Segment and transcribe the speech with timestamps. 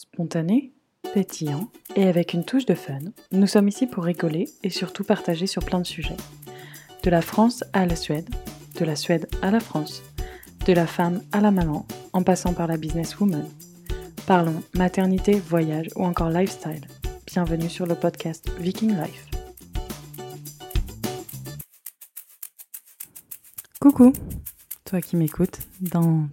[0.00, 0.72] Spontané,
[1.12, 3.00] pétillant et avec une touche de fun,
[3.32, 6.16] nous sommes ici pour rigoler et surtout partager sur plein de sujets.
[7.02, 8.26] De la France à la Suède,
[8.78, 10.02] de la Suède à la France,
[10.64, 13.46] de la femme à la maman, en passant par la businesswoman.
[14.26, 16.86] Parlons maternité, voyage ou encore lifestyle.
[17.26, 19.26] Bienvenue sur le podcast Viking Life.
[23.78, 24.14] Coucou,
[24.86, 26.26] toi qui m'écoutes dans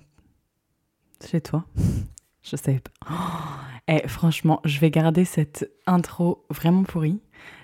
[1.29, 1.65] chez toi.
[2.43, 3.56] Je sais pas.
[3.89, 7.21] Et eh, franchement, je vais garder cette intro vraiment pourrie.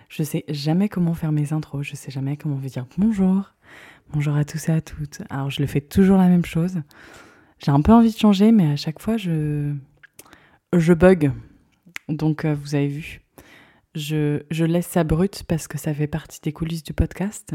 [0.08, 1.86] Je sais jamais comment faire mes intros.
[1.86, 3.54] Je sais jamais comment vous dire bonjour.
[4.14, 5.22] Bonjour à tous et à toutes.
[5.30, 6.82] Alors, je le fais toujours la même chose.
[7.60, 9.74] J'ai un peu envie de changer, mais à chaque fois, je,
[10.72, 11.34] je bug.
[12.08, 13.22] Donc, euh, vous avez vu.
[13.94, 17.54] Je, je laisse ça brut parce que ça fait partie des coulisses du podcast.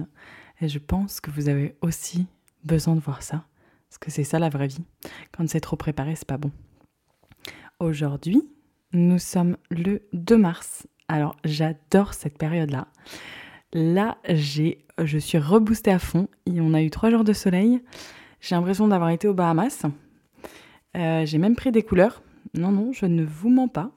[0.60, 2.26] Et je pense que vous avez aussi
[2.64, 3.46] besoin de voir ça.
[3.88, 4.84] Parce que c'est ça la vraie vie.
[5.32, 6.50] Quand c'est trop préparé, c'est pas bon.
[7.80, 8.42] Aujourd'hui,
[8.92, 10.86] nous sommes le 2 mars.
[11.08, 12.88] Alors, j'adore cette période-là.
[13.72, 16.28] Là, j'ai, je suis reboostée à fond.
[16.46, 17.82] Et on a eu trois jours de soleil.
[18.40, 19.84] J'ai l'impression d'avoir été aux Bahamas.
[20.96, 22.22] Euh, j'ai même pris des couleurs.
[22.54, 23.92] Non, non, je ne vous mens pas.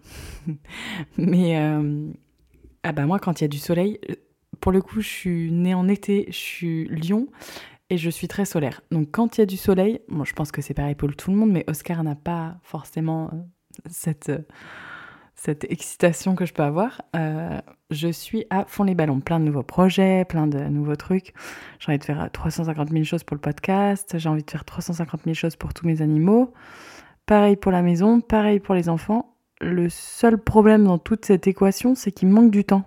[1.17, 2.11] Mais euh,
[2.83, 3.99] ah bah moi, quand il y a du soleil,
[4.59, 7.27] pour le coup, je suis née en été, je suis Lyon
[7.89, 8.81] et je suis très solaire.
[8.91, 11.31] Donc quand il y a du soleil, bon, je pense que c'est pareil pour tout
[11.31, 13.37] le monde, mais Oscar n'a pas forcément euh,
[13.89, 14.39] cette, euh,
[15.35, 17.01] cette excitation que je peux avoir.
[17.15, 21.33] Euh, je suis à fond les ballons, plein de nouveaux projets, plein de nouveaux trucs.
[21.79, 25.21] J'ai envie de faire 350 000 choses pour le podcast, j'ai envie de faire 350
[25.23, 26.53] 000 choses pour tous mes animaux.
[27.25, 29.35] Pareil pour la maison, pareil pour les enfants.
[29.59, 32.83] Le seul problème dans toute cette équation, c'est qu'il manque du temps.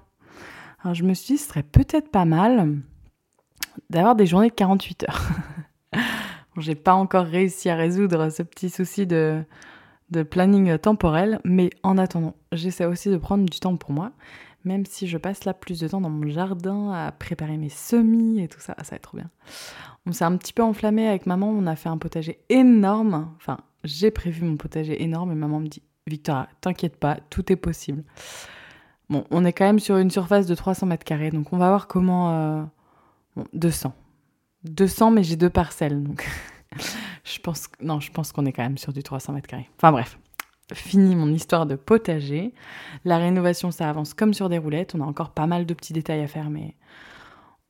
[0.92, 2.76] Je me suis dit, ce serait peut-être pas mal
[3.90, 5.28] d'avoir des journées de 48 heures.
[6.58, 9.42] J'ai pas encore réussi à résoudre ce petit souci de,
[10.22, 14.12] planning temporel, mais en attendant, j'essaie aussi de prendre du temps pour moi,
[14.64, 18.40] même si je passe là plus de temps dans mon jardin à préparer mes semis
[18.40, 19.30] et tout ça, ça va être trop bien.
[20.06, 23.58] On s'est un petit peu enflammé avec maman, on a fait un potager énorme, enfin
[23.84, 28.04] j'ai prévu mon potager énorme et maman me dit Victoria, t'inquiète pas, tout est possible.
[29.10, 31.68] Bon, on est quand même sur une surface de 300 mètres carrés, donc on va
[31.68, 32.62] voir comment, euh,
[33.52, 33.94] 200.
[34.64, 36.26] 200, mais j'ai deux parcelles, donc
[37.24, 39.68] je pense, qu'on est quand même sur du 300 mètres carrés.
[39.78, 40.18] Enfin bref,
[40.72, 42.52] fini mon histoire de potager.
[43.04, 44.94] La rénovation, ça avance comme sur des roulettes.
[44.94, 46.74] On a encore pas mal de petits détails à faire, mais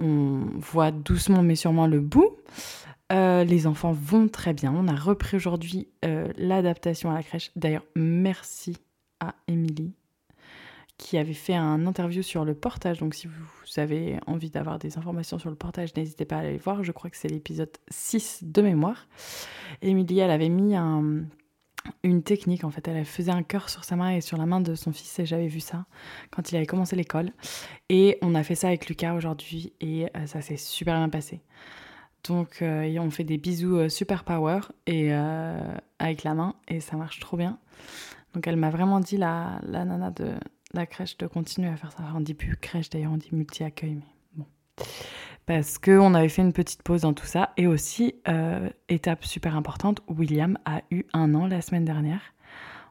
[0.00, 2.36] on voit doucement mais sûrement le bout.
[3.12, 4.72] Euh, les enfants vont très bien.
[4.74, 7.50] On a repris aujourd'hui euh, l'adaptation à la crèche.
[7.54, 8.76] D'ailleurs, merci
[9.20, 9.94] à Émilie
[10.96, 12.98] qui avait fait un interview sur le portage.
[12.98, 16.56] Donc si vous avez envie d'avoir des informations sur le portage, n'hésitez pas à aller
[16.56, 16.84] voir.
[16.84, 19.08] Je crois que c'est l'épisode 6 de mémoire.
[19.82, 20.76] Émilie, elle avait mis
[22.02, 22.86] une technique en fait.
[22.86, 25.26] Elle faisait un cœur sur sa main et sur la main de son fils et
[25.26, 25.86] j'avais vu ça
[26.30, 27.32] quand il avait commencé l'école.
[27.88, 31.40] Et on a fait ça avec Lucas aujourd'hui et euh, ça s'est super bien passé.
[32.28, 36.96] Donc euh, on fait des bisous euh, super power et avec la main et ça
[36.96, 37.58] marche trop bien.
[38.32, 40.32] Donc elle m'a vraiment dit la, la nana de,
[40.74, 42.02] la crèche de continuer à faire ça.
[42.14, 44.02] On dit plus crèche d'ailleurs, on dit multi-accueil, mais
[44.36, 44.46] bon.
[45.46, 47.52] Parce qu'on avait fait une petite pause dans tout ça.
[47.56, 52.20] Et aussi, euh, étape super importante, William a eu un an la semaine dernière.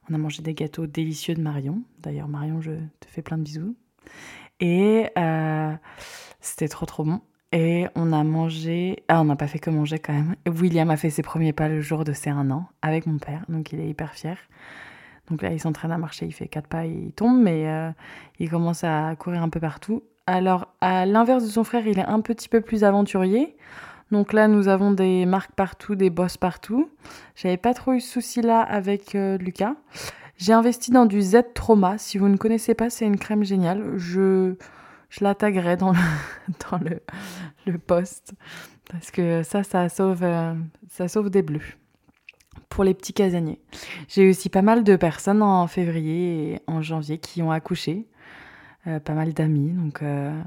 [0.10, 1.82] On a mangé des gâteaux délicieux de Marion.
[2.00, 3.76] D'ailleurs, Marion, je te fais plein de bisous.
[4.60, 5.74] Et euh,
[6.42, 7.22] c'était trop trop bon.
[7.52, 9.04] Et on a mangé.
[9.08, 10.36] Ah, on n'a pas fait que manger quand même.
[10.48, 13.46] William a fait ses premiers pas le jour de ses un an avec mon père,
[13.48, 14.38] donc il est hyper fier.
[15.30, 17.92] Donc là, il s'entraîne à marcher, il fait quatre pas, il tombe, mais euh,
[18.40, 20.04] il commence à courir un peu partout.
[20.28, 23.56] Alors, à l'inverse de son frère, il est un petit peu plus aventurier.
[24.12, 26.90] Donc là, nous avons des marques partout, des bosses partout.
[27.36, 29.76] J'avais pas trop eu ce souci-là avec euh, Lucas.
[30.38, 31.98] J'ai investi dans du Z Trauma.
[31.98, 33.98] Si vous ne connaissez pas, c'est une crème géniale.
[33.98, 34.56] Je,
[35.10, 35.98] je la taguerai dans le,
[36.72, 37.02] dans le,
[37.66, 38.34] le post.
[38.92, 40.54] Parce que ça, ça sauve, euh,
[40.90, 41.78] ça sauve des bleus
[42.74, 43.60] pour les petits casaniers.
[44.08, 48.08] J'ai aussi pas mal de personnes en février et en janvier qui ont accouché,
[48.88, 50.42] euh, pas mal d'amis, donc euh,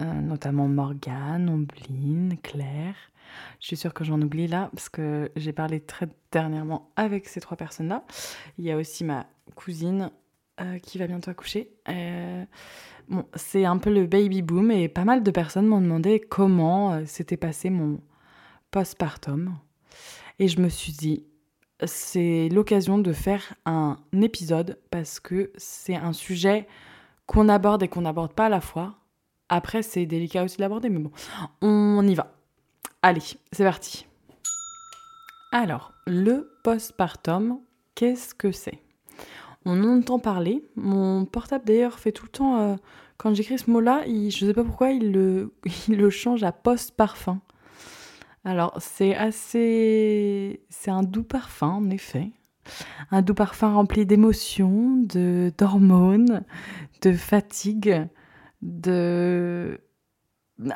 [0.00, 2.96] euh, notamment Morgane, Ombline, Claire.
[3.60, 7.40] Je suis sûre que j'en oublie là parce que j'ai parlé très dernièrement avec ces
[7.40, 8.02] trois personnes-là.
[8.58, 10.10] Il y a aussi ma cousine
[10.82, 11.70] qui va bientôt accoucher.
[13.08, 17.04] bon, c'est un peu le baby boom et pas mal de personnes m'ont demandé comment
[17.06, 18.00] s'était passé mon
[18.70, 19.56] postpartum.
[20.38, 21.24] Et je me suis dit,
[21.86, 26.66] c'est l'occasion de faire un épisode parce que c'est un sujet
[27.26, 28.94] qu'on aborde et qu'on n'aborde pas à la fois.
[29.48, 31.10] Après, c'est délicat aussi d'aborder, mais bon,
[31.60, 32.32] on y va.
[33.02, 34.06] Allez, c'est parti.
[35.50, 37.58] Alors, le postpartum,
[37.94, 38.78] qu'est-ce que c'est?
[39.64, 40.62] On entend parler.
[40.76, 42.76] Mon portable d'ailleurs fait tout le temps, euh,
[43.18, 45.52] quand j'écris ce mot-là, je ne sais pas pourquoi, il le,
[45.88, 47.40] il le change à post-parfum.
[48.44, 50.60] Alors c'est assez...
[50.68, 52.30] C'est un doux parfum en effet.
[53.10, 56.44] Un doux parfum rempli d'émotions, de d'hormones,
[57.02, 58.06] de fatigue,
[58.62, 59.80] de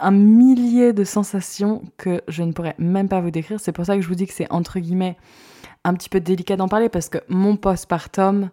[0.01, 3.61] un millier de sensations que je ne pourrais même pas vous décrire.
[3.61, 5.17] C'est pour ça que je vous dis que c'est entre guillemets
[5.85, 8.51] un petit peu délicat d'en parler parce que mon postpartum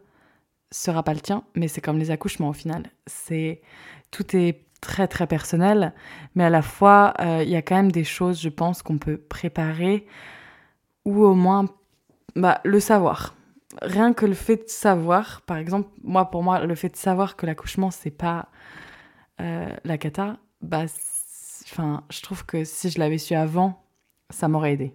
[0.72, 2.92] sera pas le tien, mais c'est comme les accouchements au final.
[3.08, 3.62] C'est
[4.12, 5.94] tout est très très personnel,
[6.36, 8.98] mais à la fois euh, il y a quand même des choses, je pense, qu'on
[8.98, 10.06] peut préparer
[11.06, 11.66] ou au moins
[12.36, 13.34] bah, le savoir.
[13.82, 17.36] Rien que le fait de savoir, par exemple, moi pour moi, le fait de savoir
[17.36, 18.50] que l'accouchement c'est pas
[19.42, 20.84] euh, la cata, bah,
[21.66, 23.84] enfin, je trouve que si je l'avais su avant,
[24.30, 24.94] ça m'aurait aidé.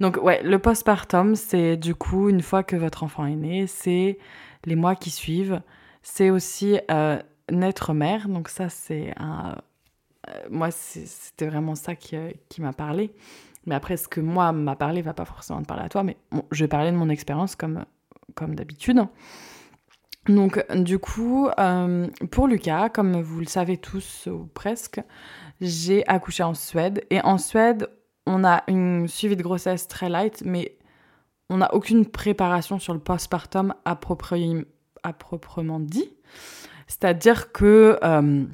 [0.00, 4.18] Donc ouais, le postpartum, c'est du coup une fois que votre enfant est né, c'est
[4.64, 5.62] les mois qui suivent.
[6.02, 7.20] C'est aussi euh,
[7.50, 8.28] naître mère.
[8.28, 9.56] Donc ça, c'est un...
[10.28, 13.12] Euh, moi, c'était vraiment ça qui, euh, qui m'a parlé.
[13.66, 16.02] Mais après, ce que moi m'a parlé va pas forcément te parler à toi.
[16.02, 16.16] Mais
[16.52, 17.84] je vais parler de mon expérience comme,
[18.34, 19.06] comme d'habitude.
[20.28, 21.48] Donc, du coup,
[22.30, 25.00] pour Lucas, comme vous le savez tous ou presque,
[25.60, 27.04] j'ai accouché en Suède.
[27.10, 27.88] Et en Suède,
[28.26, 30.76] on a une suivi de grossesse très light, mais
[31.48, 36.10] on n'a aucune préparation sur le postpartum à proprement dit.
[36.86, 38.44] C'est-à-dire que euh,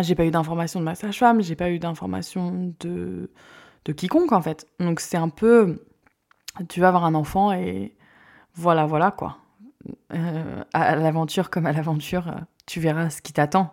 [0.00, 3.30] j'ai pas eu d'informations de ma sage-femme, j'ai pas eu d'informations de,
[3.84, 4.66] de quiconque en fait.
[4.80, 5.84] Donc c'est un peu.
[6.68, 7.96] Tu vas avoir un enfant et
[8.54, 9.38] voilà, voilà quoi.
[10.14, 12.34] Euh, à l'aventure comme à l'aventure,
[12.66, 13.72] tu verras ce qui t'attend.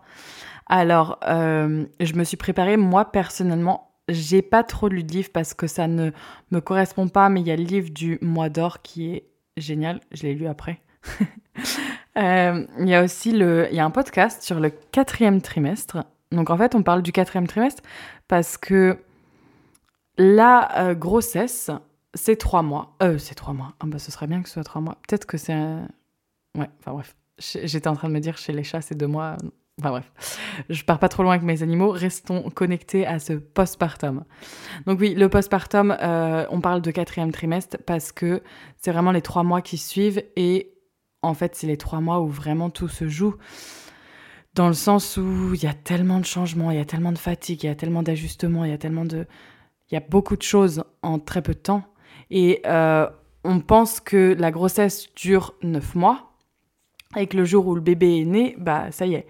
[0.66, 5.54] Alors, euh, je me suis préparée, moi personnellement, j'ai pas trop lu de livres parce
[5.54, 6.12] que ça ne
[6.52, 10.00] me correspond pas, mais il y a le livre du mois d'or qui est génial.
[10.12, 10.82] Je l'ai lu après.
[12.20, 16.04] Euh, il y a aussi le, y a un podcast sur le quatrième trimestre.
[16.32, 17.82] Donc en fait, on parle du quatrième trimestre
[18.28, 18.98] parce que
[20.18, 21.72] la euh, grossesse,
[22.14, 22.96] c'est trois mois.
[23.02, 23.74] Euh, c'est trois mois.
[23.80, 24.98] Ah bah ce serait bien que ce soit trois mois.
[25.08, 25.88] Peut-être que c'est un...
[26.58, 27.16] Ouais, enfin bref.
[27.38, 29.38] J'étais en train de me dire chez les chats, c'est deux mois.
[29.80, 30.12] Enfin bref,
[30.70, 34.26] je pars pas trop loin avec mes animaux, restons connectés à ce postpartum.
[34.86, 38.44] Donc oui, le postpartum, euh, on parle de quatrième trimestre parce que
[38.78, 40.74] c'est vraiment les trois mois qui suivent et
[41.22, 43.36] en fait c'est les trois mois où vraiment tout se joue.
[44.56, 47.18] Dans le sens où il y a tellement de changements, il y a tellement de
[47.18, 49.26] fatigue, il y a tellement d'ajustements, il y a tellement de...
[49.90, 51.84] Il y a beaucoup de choses en très peu de temps.
[52.30, 53.08] Et euh,
[53.44, 56.34] on pense que la grossesse dure neuf mois
[57.16, 59.28] et que le jour où le bébé est né, bah ça y est,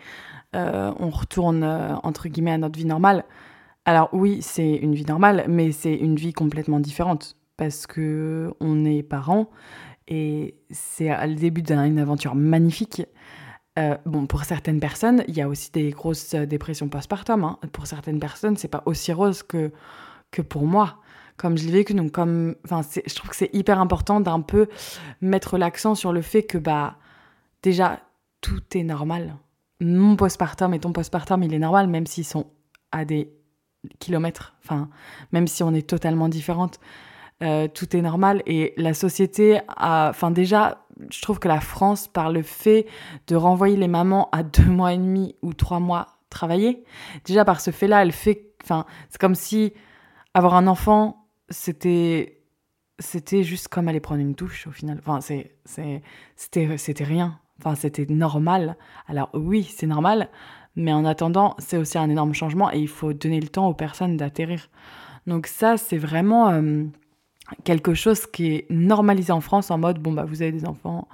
[0.56, 3.24] euh, on retourne euh, entre guillemets à notre vie normale.
[3.86, 8.86] Alors oui, c'est une vie normale, mais c'est une vie complètement différente parce que on
[8.86, 9.50] est parents
[10.10, 13.04] et c'est le début d'une aventure magnifique.
[13.78, 17.44] Euh, bon, pour certaines personnes, il y a aussi des grosses dépressions postpartum.
[17.44, 17.60] Hein.
[17.72, 19.72] Pour certaines personnes, c'est pas aussi rose que,
[20.32, 20.98] que pour moi,
[21.38, 21.94] comme je l'ai vécu.
[21.94, 24.68] Donc, comme, je trouve que c'est hyper important d'un peu
[25.22, 26.98] mettre l'accent sur le fait que, bah,
[27.62, 28.02] déjà,
[28.42, 29.38] tout est normal
[29.82, 32.48] mon postpartum et ton postpartum, il est normal, même s'ils sont
[32.92, 33.32] à des
[34.00, 34.56] kilomètres,
[35.32, 36.80] même si on est totalement différentes,
[37.42, 38.44] euh, tout est normal.
[38.46, 42.88] Et la société a, enfin, déjà, je trouve que la France, par le fait
[43.28, 46.84] de renvoyer les mamans à deux mois et demi ou trois mois travailler,
[47.26, 49.74] déjà par ce fait-là, elle fait, enfin, c'est comme si
[50.34, 52.36] avoir un enfant, c'était
[53.00, 54.98] c'était juste comme aller prendre une douche au final.
[55.00, 57.40] Enfin, c'est, c'était, c'était rien.
[57.60, 58.76] Enfin, c'était normal.
[59.08, 60.30] Alors oui, c'est normal,
[60.76, 63.74] mais en attendant, c'est aussi un énorme changement et il faut donner le temps aux
[63.74, 64.70] personnes d'atterrir.
[65.28, 66.84] Donc ça, c'est vraiment euh,
[67.64, 71.08] quelque chose qui est normalisé en France en mode, bon, bah vous avez des enfants,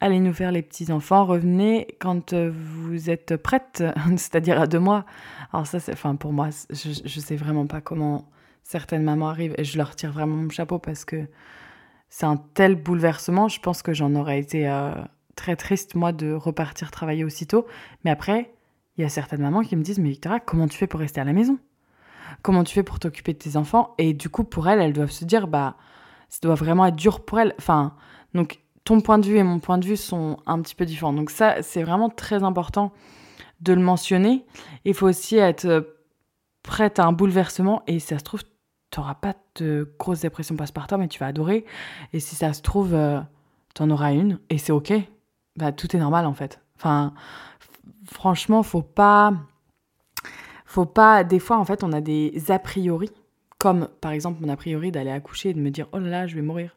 [0.00, 3.84] allez nous faire les petits-enfants, revenez quand euh, vous êtes prête,
[4.16, 5.04] c'est-à-dire à deux mois.
[5.52, 8.28] Alors ça, c'est, enfin pour moi, je, je sais vraiment pas comment
[8.62, 11.26] certaines mamans arrivent et je leur tire vraiment mon chapeau parce que
[12.08, 14.68] c'est un tel bouleversement, je pense que j'en aurais été...
[14.68, 14.92] Euh,
[15.36, 17.66] très triste, moi, de repartir travailler aussitôt.
[18.04, 18.52] Mais après,
[18.96, 21.20] il y a certaines mamans qui me disent Mais Victoria, comment tu fais pour rester
[21.20, 21.58] à la maison?
[22.42, 25.10] Comment tu fais pour t'occuper de tes enfants Et du coup, pour elles, elles doivent
[25.10, 25.76] se dire Bah,
[26.28, 27.54] ça doit vraiment être dur pour elles.
[27.58, 27.94] Enfin,
[28.34, 31.12] donc, ton point de vue et mon point de vue sont un petit peu différents.
[31.12, 32.92] Donc, ça, c'est vraiment très important
[33.60, 34.44] de le mentionner.
[34.84, 35.80] Il faut aussi être euh,
[36.62, 37.82] prête à un bouleversement.
[37.86, 38.42] Et si ça se trouve,
[38.90, 41.64] tu n'auras pas de grosse dépression postpartum et tu vas adorer.
[42.12, 43.20] Et si ça se trouve, euh,
[43.74, 44.92] tu en auras une et c'est OK
[45.56, 46.60] bah, tout est normal en fait.
[46.76, 47.14] Enfin,
[48.04, 49.32] franchement, faut pas.
[50.76, 51.24] Faut pas.
[51.24, 53.08] Des fois, en fait, on a des a priori,
[53.56, 56.26] comme par exemple mon a priori d'aller accoucher et de me dire oh là là,
[56.26, 56.76] je vais mourir.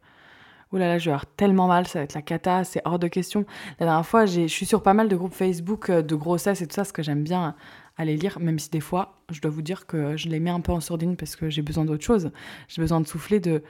[0.71, 2.97] oh là là, je vais avoir tellement mal, ça va être la cata, c'est hors
[2.97, 3.45] de question.
[3.77, 6.75] La dernière fois, je suis sur pas mal de groupes Facebook de grossesse et tout
[6.75, 7.57] ça, ce que j'aime bien
[7.97, 10.61] aller lire, même si des fois, je dois vous dire que je les mets un
[10.61, 12.31] peu en sourdine parce que j'ai besoin d'autre chose.
[12.69, 13.63] J'ai besoin de souffler de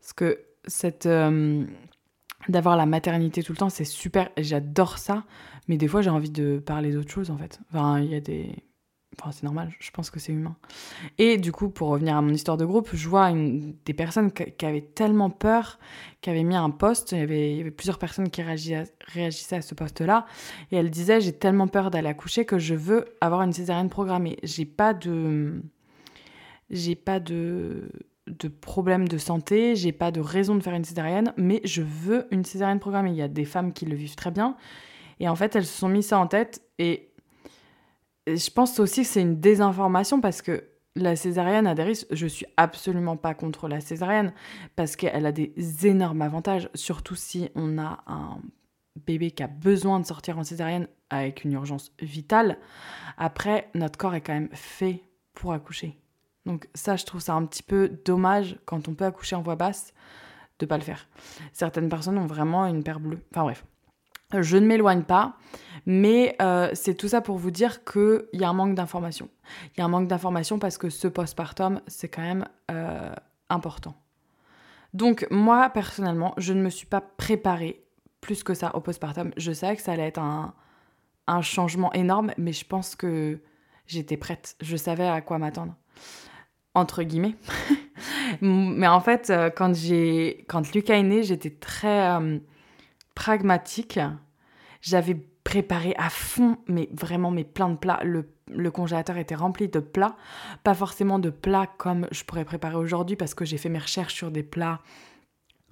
[0.00, 1.64] ce que cette euh,
[2.48, 5.22] d'avoir la maternité tout le temps, c'est super, j'adore ça,
[5.68, 7.60] mais des fois j'ai envie de parler d'autre chose en fait.
[7.72, 8.56] Enfin, il y a des
[9.16, 10.56] Enfin, c'est normal, je pense que c'est humain.
[11.16, 14.30] Et du coup, pour revenir à mon histoire de groupe, je vois une, des personnes
[14.32, 15.78] qui avaient tellement peur,
[16.20, 20.26] qui avaient mis un poste, il y avait, plusieurs personnes qui réagissaient, à ce poste-là,
[20.70, 24.36] et elles disaient J'ai tellement peur d'aller accoucher que je veux avoir une césarienne programmée.
[24.44, 25.62] J'ai pas de.
[26.70, 27.90] J'ai pas de
[28.28, 32.26] de problème de santé, j'ai pas de raison de faire une césarienne, mais je veux
[32.30, 33.10] une césarienne programmée.
[33.10, 34.56] Il y a des femmes qui le vivent très bien.
[35.20, 36.62] Et en fait, elles se sont mis ça en tête.
[36.78, 37.10] Et
[38.36, 40.64] je pense aussi que c'est une désinformation parce que
[40.96, 42.06] la césarienne a des risques.
[42.10, 44.32] Je suis absolument pas contre la césarienne
[44.76, 45.52] parce qu'elle a des
[45.86, 48.38] énormes avantages, surtout si on a un
[49.06, 52.58] bébé qui a besoin de sortir en césarienne avec une urgence vitale.
[53.16, 55.02] Après, notre corps est quand même fait
[55.34, 55.98] pour accoucher.
[56.46, 59.56] Donc ça, je trouve ça un petit peu dommage quand on peut accoucher en voix
[59.56, 59.92] basse
[60.58, 61.08] de pas le faire.
[61.52, 63.20] Certaines personnes ont vraiment une paire bleue.
[63.30, 63.64] Enfin bref.
[64.36, 65.36] Je ne m'éloigne pas,
[65.86, 69.30] mais euh, c'est tout ça pour vous dire qu'il y a un manque d'information.
[69.74, 73.14] Il y a un manque d'information parce que ce postpartum, c'est quand même euh,
[73.48, 73.94] important.
[74.92, 77.82] Donc moi, personnellement, je ne me suis pas préparée
[78.20, 79.30] plus que ça au postpartum.
[79.38, 80.54] Je savais que ça allait être un,
[81.40, 83.40] changement énorme, mais je pense que
[83.86, 84.56] j'étais prête.
[84.60, 85.74] Je savais à quoi m'attendre.
[86.74, 87.34] Entre guillemets.
[88.42, 89.72] mais en fait, euh, quand
[90.74, 92.18] Lucas est né, j'étais très
[93.18, 93.98] pragmatique.
[94.80, 97.98] J'avais préparé à fond, mais vraiment, mais plein de plats.
[98.04, 100.14] Le, congélateur était rempli de plats.
[100.62, 104.14] Pas forcément de plats comme je pourrais préparer aujourd'hui parce que j'ai fait mes recherches
[104.14, 104.78] sur des plats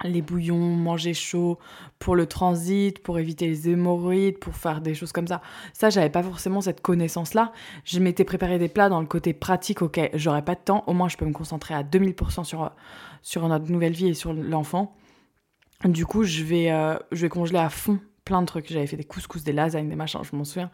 [0.05, 1.59] les bouillons, manger chaud
[1.99, 5.41] pour le transit, pour éviter les hémorroïdes, pour faire des choses comme ça.
[5.73, 7.53] Ça, j'avais pas forcément cette connaissance-là.
[7.85, 10.93] Je m'étais préparé des plats dans le côté pratique, ok, j'aurais pas de temps, au
[10.93, 12.73] moins je peux me concentrer à 2000% sur,
[13.23, 14.95] sur notre nouvelle vie et sur l'enfant.
[15.85, 18.73] Du coup, je vais, euh, je vais congeler à fond plein de trucs.
[18.73, 20.71] J'avais fait des couscous, des lasagnes, des machins, je m'en souviens.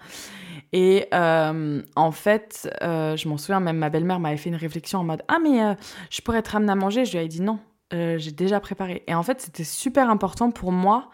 [0.73, 5.01] Et euh, en fait, euh, je m'en souviens, même ma belle-mère m'avait fait une réflexion
[5.01, 5.77] en mode Ah, mais
[6.09, 7.05] je pourrais te ramener à manger?
[7.05, 7.59] Je lui avais dit non,
[7.91, 9.03] j'ai déjà préparé.
[9.07, 11.11] Et en fait, c'était super important pour moi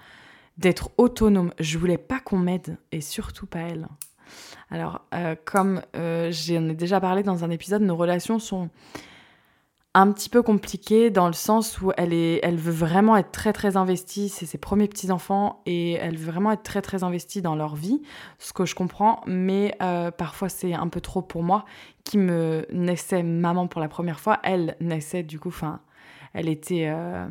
[0.59, 1.53] d'être autonome.
[1.59, 3.89] Je voulais pas qu'on m'aide, et surtout pas elle.
[4.71, 5.07] Alors,
[5.45, 8.71] comme j'en ai déjà parlé dans un épisode, nos relations sont
[9.99, 13.53] un petit peu compliqué dans le sens où elle, est, elle veut vraiment être très
[13.53, 17.57] très investie, c'est ses premiers petits-enfants et elle veut vraiment être très très investie dans
[17.57, 18.01] leur vie,
[18.39, 21.65] ce que je comprends, mais euh, parfois c'est un peu trop pour moi
[22.05, 25.81] qui me naissait maman pour la première fois, elle naissait du coup, enfin,
[26.33, 26.87] elle était...
[26.89, 27.29] Euh,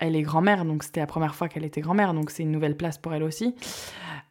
[0.00, 2.76] elle est grand-mère, donc c'était la première fois qu'elle était grand-mère, donc c'est une nouvelle
[2.76, 3.56] place pour elle aussi.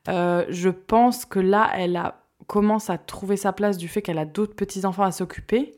[0.07, 4.17] Euh, je pense que là, elle a, commence à trouver sa place du fait qu'elle
[4.17, 5.74] a d'autres petits-enfants à s'occuper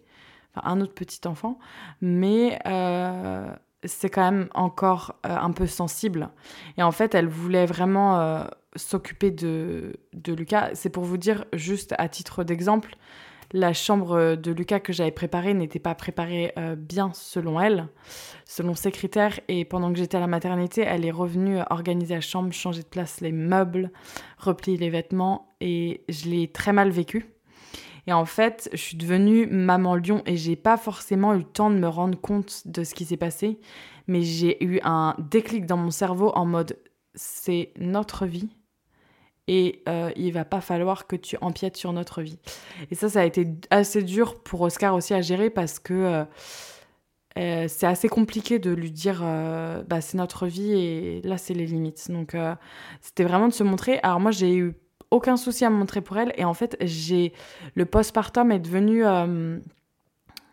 [0.55, 1.59] un autre petit enfant,
[2.01, 3.51] mais euh,
[3.83, 6.29] c'est quand même encore euh, un peu sensible.
[6.77, 8.43] Et en fait, elle voulait vraiment euh,
[8.75, 10.71] s'occuper de, de Lucas.
[10.73, 12.95] C'est pour vous dire, juste à titre d'exemple,
[13.51, 17.87] la chambre de Lucas que j'avais préparée n'était pas préparée bien selon elle,
[18.45, 19.39] selon ses critères.
[19.47, 22.87] Et pendant que j'étais à la maternité, elle est revenue organiser la chambre, changer de
[22.87, 23.89] place les meubles,
[24.37, 25.55] replier les vêtements.
[25.61, 27.25] Et je l'ai très mal vécu.
[28.09, 31.69] Et en fait, je suis devenue maman lion et j'ai pas forcément eu le temps
[31.69, 33.59] de me rendre compte de ce qui s'est passé,
[34.07, 36.75] mais j'ai eu un déclic dans mon cerveau en mode
[37.13, 38.49] c'est notre vie
[39.47, 42.39] et euh, il va pas falloir que tu empiètes sur notre vie.
[42.89, 46.23] Et ça, ça a été assez dur pour Oscar aussi à gérer parce que euh,
[47.37, 49.21] euh, c'est assez compliqué de lui dire
[49.87, 52.09] bah, c'est notre vie et là c'est les limites.
[52.09, 52.35] Donc
[53.01, 53.99] c'était vraiment de se montrer.
[54.01, 54.73] Alors moi j'ai eu
[55.11, 56.33] aucun souci à montrer pour elle.
[56.37, 57.33] Et en fait, j'ai
[57.75, 59.59] le postpartum est devenu euh,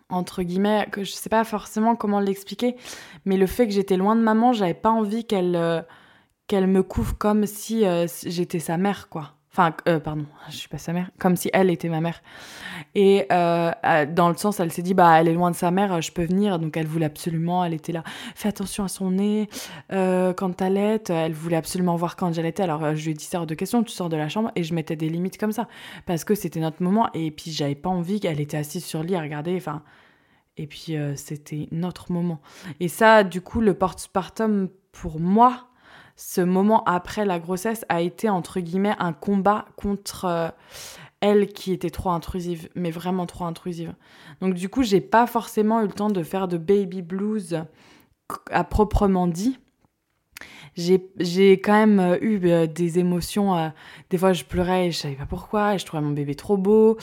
[0.08, 2.76] entre guillemets que je sais pas forcément comment l'expliquer,
[3.24, 5.82] mais le fait que j'étais loin de maman, j'avais pas envie qu'elle euh,
[6.46, 9.35] qu'elle me couvre comme si euh, j'étais sa mère quoi.
[9.58, 12.20] Enfin, euh, pardon, je suis pas sa mère, comme si elle était ma mère.
[12.94, 13.70] Et euh,
[14.04, 16.26] dans le sens, elle s'est dit, bah, elle est loin de sa mère, je peux
[16.26, 16.58] venir.
[16.58, 19.48] Donc, elle voulait absolument, elle était là, fais attention à son nez
[19.94, 21.08] euh, quand t'allaites.
[21.08, 22.64] Elle voulait absolument voir quand j'allaitais.
[22.64, 24.52] Alors, je lui ai dit, ça hors de question, tu sors de la chambre.
[24.56, 25.68] Et je mettais des limites comme ça.
[26.04, 27.08] Parce que c'était notre moment.
[27.14, 29.56] Et puis, j'avais pas envie qu'elle était assise sur le lit à regarder.
[29.56, 29.80] Enfin,
[30.58, 32.42] et puis, c'était notre moment.
[32.78, 35.68] Et ça, du coup, le postpartum, pour moi,
[36.16, 40.48] ce moment après la grossesse a été entre guillemets un combat contre euh,
[41.20, 43.94] elle qui était trop intrusive, mais vraiment trop intrusive.
[44.40, 47.64] Donc du coup, j'ai pas forcément eu le temps de faire de baby blues
[48.50, 49.58] à proprement dit.
[50.76, 53.72] j'ai quand même eu des émotions.
[54.10, 55.74] des fois, je pleurais et je savais pas pourquoi.
[55.74, 56.98] Et je trouvais mon bébé trop beau.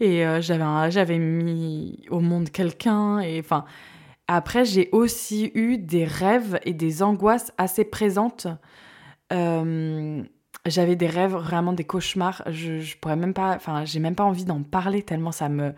[0.00, 3.20] Et j'avais j'avais mis au monde quelqu'un.
[3.20, 3.64] Et enfin,
[4.36, 8.46] après, j'ai aussi eu des rêves et des angoisses assez présentes.
[9.30, 12.42] j'avais des rêves, vraiment des cauchemars.
[12.46, 15.74] Je, je pourrais même pas, enfin, j'ai même pas envie d'en parler tellement ça me,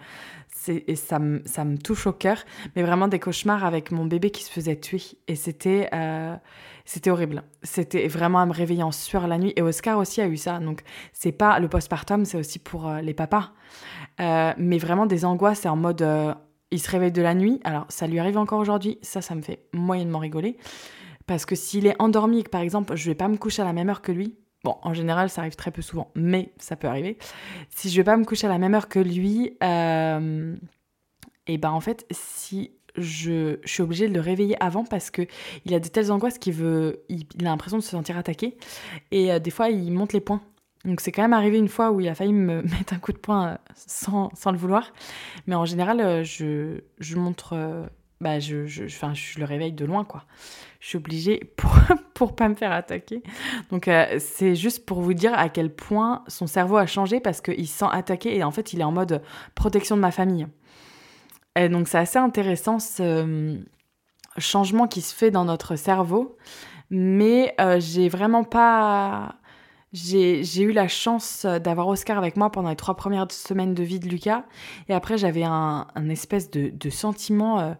[0.94, 2.44] ça me, touche au cœur,
[2.76, 5.02] mais vraiment des cauchemars avec mon bébé qui se faisait tuer.
[5.28, 6.36] Et c'était euh,
[6.84, 7.42] c'était horrible.
[7.62, 9.52] C'était vraiment à me réveiller en sueur la nuit.
[9.56, 10.58] Et Oscar aussi a eu ça.
[10.58, 10.82] Donc,
[11.12, 13.50] c'est pas le postpartum, c'est aussi pour euh, les papas.
[14.20, 16.02] Euh, mais vraiment des angoisses, c'est en mode
[16.72, 17.60] il se réveille de la nuit.
[17.64, 18.98] Alors, ça lui arrive encore aujourd'hui.
[19.02, 20.56] Ça, ça me fait moyennement rigoler.
[21.26, 23.64] Parce que s'il est endormi et que, par exemple, je vais pas me coucher à
[23.64, 26.76] la même heure que lui, Bon, en général, ça arrive très peu souvent, mais ça
[26.76, 27.18] peut arriver.
[27.68, 30.54] Si je vais pas me coucher à la même heure que lui, euh,
[31.48, 35.22] et ben en fait, si je, suis obligée de le réveiller avant parce que
[35.64, 38.56] il a de telles angoisses qu'il veut, il, a l'impression de se sentir attaqué
[39.10, 40.42] et euh, des fois il monte les points.
[40.84, 43.12] Donc c'est quand même arrivé une fois où il a failli me mettre un coup
[43.12, 44.92] de poing euh, sans, le vouloir,
[45.46, 47.86] mais en général je, je montre,
[48.20, 48.56] bah je,
[49.38, 50.24] le réveille de loin quoi
[50.82, 51.72] je suis obligée pour,
[52.12, 53.22] pour pas me faire attaquer.
[53.70, 57.40] Donc euh, c'est juste pour vous dire à quel point son cerveau a changé parce
[57.40, 59.22] qu'il se sent attaqué et en fait il est en mode
[59.54, 60.46] protection de ma famille.
[61.56, 63.56] Et donc c'est assez intéressant ce euh,
[64.38, 66.36] changement qui se fait dans notre cerveau.
[66.90, 69.36] Mais euh, j'ai vraiment pas...
[69.92, 74.00] J'ai eu la chance d'avoir Oscar avec moi pendant les trois premières semaines de vie
[74.00, 74.44] de Lucas.
[74.88, 77.76] Et après, j'avais un, espèce de, sentiment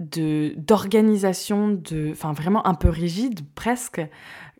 [0.00, 4.00] de d'organisation, de, enfin vraiment un peu rigide presque.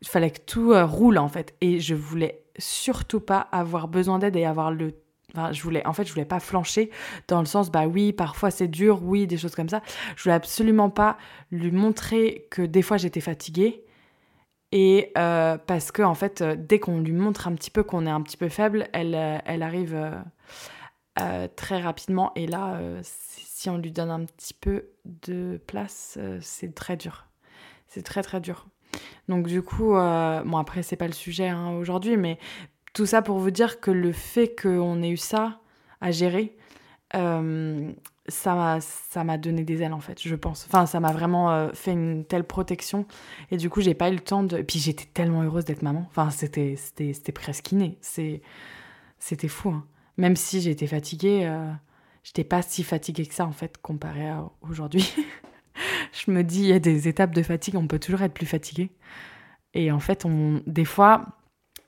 [0.03, 4.19] Il fallait que tout euh, roule en fait, et je voulais surtout pas avoir besoin
[4.19, 4.95] d'aide et avoir le
[5.33, 6.91] Enfin, je voulais, en fait, je voulais pas flancher
[7.29, 9.81] dans le sens, bah oui, parfois c'est dur, oui, des choses comme ça.
[10.17, 11.19] Je voulais absolument pas
[11.53, 13.85] lui montrer que des fois j'étais fatiguée.
[14.73, 18.07] Et euh, parce que, en fait, euh, dès qu'on lui montre un petit peu qu'on
[18.07, 19.99] est un petit peu faible, elle, elle arrive
[21.57, 22.33] très rapidement.
[22.35, 22.81] Et là,
[23.61, 27.27] si on lui donne un petit peu de place, euh, c'est très dur.
[27.89, 28.67] C'est très très dur.
[29.29, 32.39] Donc du coup, euh, bon après c'est pas le sujet hein, aujourd'hui, mais
[32.95, 35.61] tout ça pour vous dire que le fait qu'on ait eu ça
[36.01, 36.57] à gérer,
[37.15, 37.93] euh,
[38.31, 40.67] ça m'a ça m'a donné des ailes en fait, je pense.
[40.69, 43.07] Enfin ça m'a vraiment fait une telle protection
[43.51, 44.63] et du coup j'ai pas eu le temps de.
[44.63, 46.07] Puis j'étais tellement heureuse d'être maman.
[46.09, 47.99] Enfin c'était c'était c'était presque inné.
[48.01, 48.43] C'est
[49.19, 49.71] c'était fou.
[49.71, 49.85] Hein.
[50.17, 51.51] Même si j'étais fatiguée
[52.23, 55.13] j'étais pas si fatiguée que ça en fait comparé à aujourd'hui.
[56.13, 58.47] je me dis, il y a des étapes de fatigue, on peut toujours être plus
[58.47, 58.91] fatigué.
[59.75, 61.27] Et en fait, on, des fois,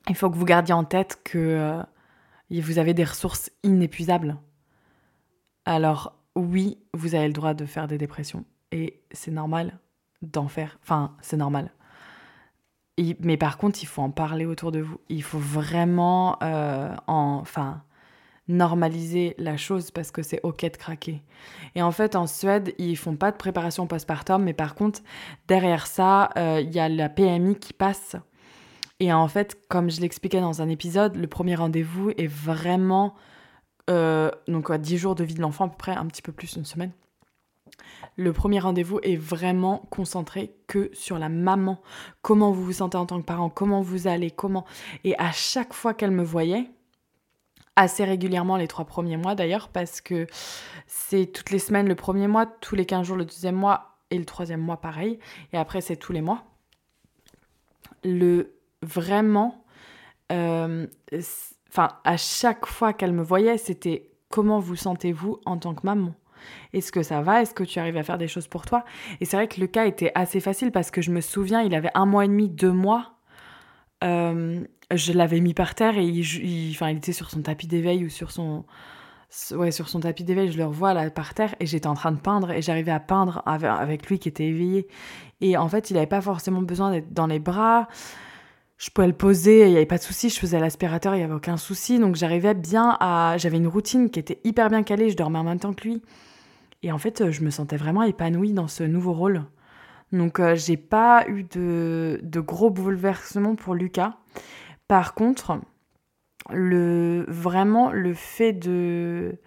[0.09, 1.83] il faut que vous gardiez en tête que euh,
[2.49, 4.37] vous avez des ressources inépuisables.
[5.65, 8.45] Alors oui, vous avez le droit de faire des dépressions.
[8.71, 9.79] Et c'est normal
[10.21, 10.77] d'en faire.
[10.81, 11.71] Enfin, c'est normal.
[13.19, 14.99] mais par contre, il faut en parler autour de vous.
[15.09, 17.39] Il faut vraiment euh, en...
[17.41, 17.83] Enfin,
[18.47, 21.21] normaliser la chose parce que c'est ok de craquer.
[21.75, 25.01] Et en fait, en Suède, ils font pas de préparation postpartum, mais par contre,
[25.47, 28.15] derrière ça, euh, il y a la PMI qui passe.
[28.99, 33.15] Et en fait, comme je l'expliquais dans un épisode, le premier rendez-vous est vraiment
[33.89, 36.31] euh, donc à 10 jours de vie de l'enfant, à peu près un petit peu
[36.31, 36.91] plus une semaine.
[38.15, 41.81] Le premier rendez-vous est vraiment concentré que sur la maman.
[42.21, 44.65] Comment vous vous sentez en tant que parent, comment vous allez, comment.
[45.03, 46.69] Et à chaque fois qu'elle me voyait,
[47.75, 50.27] assez régulièrement les trois premiers mois d'ailleurs, parce que
[50.85, 54.17] c'est toutes les semaines le premier mois, tous les 15 jours le deuxième mois et
[54.17, 55.19] le troisième mois pareil,
[55.51, 56.43] et après c'est tous les mois.
[58.03, 59.65] Le vraiment,
[60.31, 60.87] euh,
[61.73, 66.13] enfin à chaque fois qu'elle me voyait, c'était comment vous sentez-vous en tant que maman?
[66.73, 67.41] Est-ce que ça va?
[67.41, 68.83] Est-ce que tu arrives à faire des choses pour toi?
[69.21, 71.73] Et c'est vrai que le cas était assez facile parce que je me souviens, il
[71.73, 73.13] avait un mois et demi, deux mois.
[74.03, 74.61] Euh,
[74.93, 78.09] je l'avais mis par terre et il, enfin, il était sur son tapis d'éveil ou
[78.09, 78.65] sur son,
[79.51, 82.11] ouais, sur son tapis d'éveil, je le revois là par terre et j'étais en train
[82.11, 84.87] de peindre et j'arrivais à peindre avec lui qui était éveillé.
[85.41, 87.87] Et en fait, il n'avait pas forcément besoin d'être dans les bras.
[88.77, 90.29] Je pouvais le poser, il n'y avait pas de souci.
[90.29, 91.99] Je faisais l'aspirateur, il n'y avait aucun souci.
[91.99, 93.35] Donc j'arrivais bien à.
[93.37, 95.09] J'avais une routine qui était hyper bien calée.
[95.09, 96.01] Je dormais en même temps que lui.
[96.81, 99.43] Et en fait, je me sentais vraiment épanouie dans ce nouveau rôle.
[100.13, 104.13] Donc euh, j'ai pas eu de, gros bouleversements pour Lucas.
[104.87, 105.59] Par contre,
[106.49, 109.39] vraiment le fait de...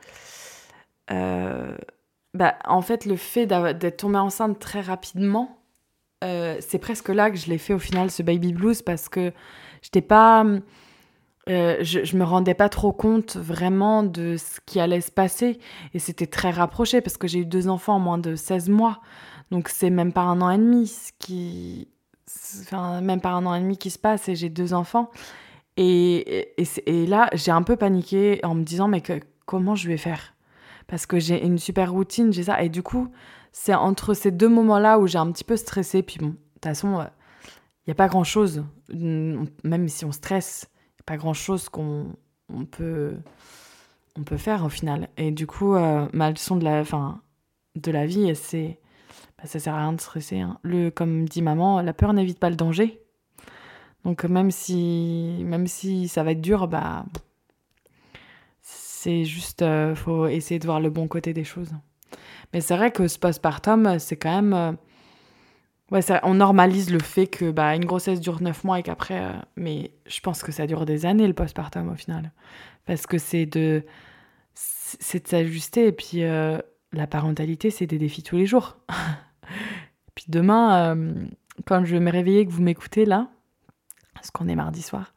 [1.12, 1.76] Euh,
[2.34, 5.55] bah, en fait, le fait d'être tombée enceinte très rapidement,
[6.26, 9.32] euh, c'est presque là que je l'ai fait au final, ce baby blues, parce que
[9.82, 10.44] j'étais pas...
[11.48, 15.60] Euh, je, je me rendais pas trop compte vraiment de ce qui allait se passer.
[15.94, 19.00] Et c'était très rapproché, parce que j'ai eu deux enfants en moins de 16 mois.
[19.50, 21.88] Donc c'est même pas un an et demi, ce qui
[22.72, 25.10] même pas un an et demi qui se passe et j'ai deux enfants.
[25.76, 26.54] Et,
[26.86, 29.02] et, là, j'ai un peu paniqué en me disant, mais
[29.44, 30.34] comment je vais faire?
[30.86, 32.62] Parce que j'ai une super routine, j'ai ça.
[32.62, 33.08] Et du coup,
[33.58, 36.02] c'est entre ces deux moments-là où j'ai un petit peu stressé.
[36.02, 37.08] Puis bon, de toute façon, il euh,
[37.86, 42.14] n'y a pas grand-chose, même si on stresse, il n'y a pas grand-chose qu'on
[42.52, 43.16] on peut,
[44.14, 45.08] on peut faire au final.
[45.16, 47.22] Et du coup, euh, ma leçon de la, fin,
[47.76, 48.78] de la vie, c'est
[49.38, 50.38] bah, ça sert à rien de stresser.
[50.38, 50.58] Hein.
[50.62, 53.00] Le, comme dit maman, la peur n'évite pas le danger.
[54.04, 57.06] Donc même si, même si ça va être dur, bah,
[58.60, 61.72] c'est juste, euh, faut essayer de voir le bon côté des choses.
[62.52, 64.52] Mais c'est vrai que ce postpartum, c'est quand même...
[64.54, 64.72] Euh,
[65.90, 69.20] ouais, on normalise le fait que bah, une grossesse dure 9 mois et qu'après...
[69.20, 72.32] Euh, mais je pense que ça dure des années, le postpartum, au final.
[72.84, 73.84] Parce que c'est de...
[74.54, 75.88] C'est de s'ajuster.
[75.88, 76.22] Et puis,
[76.92, 78.78] la parentalité, c'est des défis tous les jours.
[80.16, 81.26] Puis demain, euh,
[81.66, 83.28] quand je vais me réveiller, que vous m'écoutez là,
[84.14, 85.14] parce qu'on est mardi soir,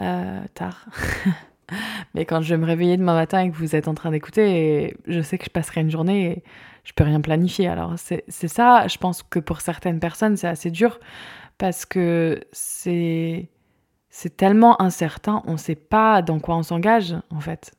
[0.00, 0.86] euh, tard.
[2.14, 4.96] Mais quand je vais me réveiller demain matin et que vous êtes en train d'écouter,
[5.06, 6.42] je sais que je passerai une journée et
[6.84, 7.68] je peux rien planifier.
[7.68, 10.98] Alors c'est ça, je pense que pour certaines personnes, c'est assez dur
[11.58, 13.48] parce que c'est
[14.36, 17.72] tellement incertain, on ne sait pas dans quoi on s'engage en fait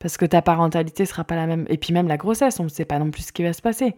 [0.00, 1.66] parce que ta parentalité sera pas la même.
[1.68, 3.62] Et puis même la grossesse, on ne sait pas non plus ce qui va se
[3.62, 3.94] passer.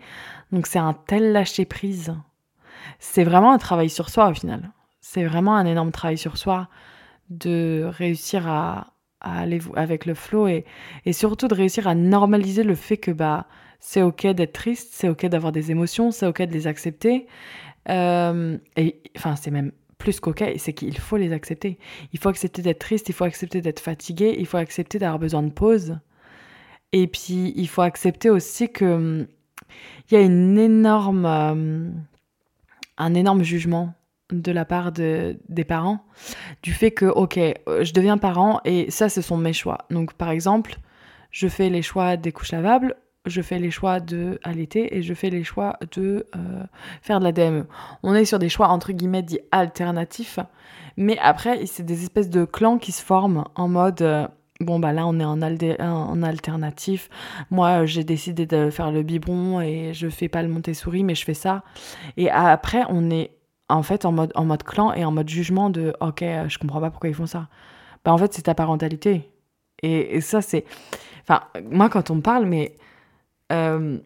[0.50, 2.14] Donc c'est un tel lâcher prise.
[2.98, 4.72] C'est vraiment un travail sur soi au final.
[5.00, 6.68] C'est vraiment un énorme travail sur soi
[7.30, 8.91] de réussir à,
[9.22, 10.64] aller avec le flow et,
[11.06, 13.46] et, surtout de réussir à normaliser le fait que bah
[13.80, 17.26] c'est ok d'être triste, c'est ok d'avoir des émotions, c'est ok de les accepter.
[17.88, 21.78] Euh, et enfin c'est même plus qu'ok, c'est qu'il faut les accepter.
[22.12, 25.42] Il faut accepter d'être triste, il faut accepter d'être fatigué, il faut accepter d'avoir besoin
[25.42, 25.98] de pause.
[26.92, 29.26] Et puis, il faut accepter aussi que hum,
[30.10, 31.94] il y a une énorme, hum,
[32.98, 33.94] un énorme jugement
[34.32, 36.04] de la part de, des parents
[36.62, 39.78] du fait que, ok, euh, je deviens parent et ça, ce sont mes choix.
[39.90, 40.76] Donc, par exemple,
[41.30, 45.14] je fais les choix des couches lavables, je fais les choix de allaiter et je
[45.14, 46.64] fais les choix de euh,
[47.02, 47.66] faire de la DME.
[48.02, 50.38] On est sur des choix entre guillemets dits alternatifs,
[50.96, 54.26] mais après c'est des espèces de clans qui se forment en mode euh,
[54.60, 55.40] bon bah là on est en,
[55.80, 57.08] en alternatif.
[57.50, 61.24] Moi j'ai décidé de faire le biberon et je fais pas le Montessori mais je
[61.24, 61.62] fais ça.
[62.16, 63.30] Et après on est
[63.74, 67.10] en fait en mode clan et en mode jugement de ok je comprends pas pourquoi
[67.10, 67.48] ils font ça.
[68.04, 69.30] Bah en fait c'est ta parentalité.
[69.82, 70.64] Et, et ça c'est
[71.22, 72.76] enfin moi quand on me parle mais
[73.52, 73.98] euh,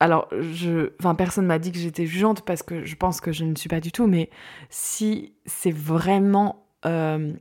[0.00, 3.44] alors, je, enfin, personne m'a dit que j'étais jugeante parce que je pense que je
[3.44, 4.30] ne suis pas du tout, mais
[4.70, 6.66] si c'est vraiment.
[6.86, 7.32] Euh,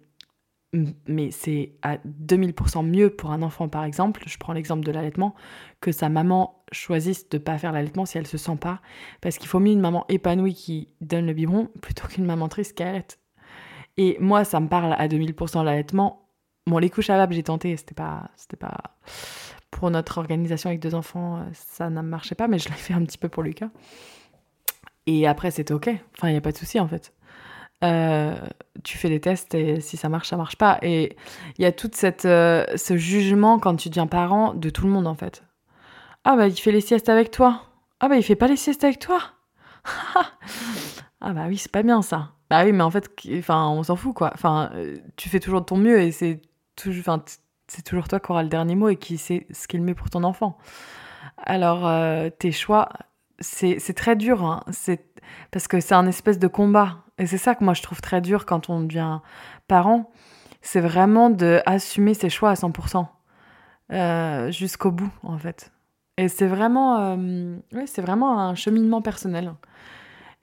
[1.08, 5.34] mais c'est à 2000% mieux pour un enfant, par exemple, je prends l'exemple de l'allaitement,
[5.82, 8.82] que sa maman choisisse de ne pas faire l'allaitement si elle se sent pas.
[9.21, 12.75] Parce qu'il faut mieux une maman épanouie qui donne le biberon plutôt qu'une maman triste
[12.75, 13.19] qui allaite.
[13.97, 16.30] Et moi, ça me parle à 2000% l'allaitement.
[16.65, 18.30] Bon, les couches à j'ai tenté, c'était pas.
[18.36, 18.77] C'était pas
[19.71, 22.93] pour notre organisation avec deux enfants, euh, ça ne marchait pas, mais je l'ai fait
[22.93, 23.69] un petit peu pour Lucas.
[25.06, 25.89] Et après, c'était OK.
[26.17, 27.13] Enfin, il n'y a pas de souci, en fait.
[27.84, 28.36] Euh,
[28.84, 30.80] tu fais des tests et si ça marche, ça marche pas.
[30.82, 31.15] Et
[31.58, 34.91] il y a tout cette, euh, ce jugement quand tu deviens parent de tout le
[34.91, 35.43] monde, en fait.
[36.29, 37.61] Ah, bah, il fait les siestes avec toi.
[38.01, 39.21] Ah, bah, il fait pas les siestes avec toi.
[41.21, 42.33] ah, bah oui, c'est pas bien, ça.
[42.49, 44.31] Bah oui, mais en fait, enfin, on s'en fout, quoi.
[44.33, 44.69] Enfin,
[45.15, 46.41] tu fais toujours de ton mieux et c'est
[46.75, 47.17] toujours,
[47.67, 50.09] c'est toujours toi qui auras le dernier mot et qui sait ce qu'il met pour
[50.09, 50.57] ton enfant.
[51.37, 52.89] Alors, euh, tes choix,
[53.39, 54.65] c'est très dur, hein.
[55.51, 57.05] parce que c'est un espèce de combat.
[57.19, 59.19] Et c'est ça que moi je trouve très dur quand on devient
[59.69, 60.11] parent,
[60.61, 63.07] c'est vraiment d'assumer ses choix à 100%,
[63.93, 65.71] euh, jusqu'au bout, en fait.
[66.17, 69.53] Et c'est vraiment, euh, c'est vraiment un cheminement personnel.